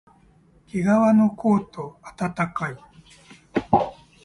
[0.65, 2.77] けがわのコート、あたたかい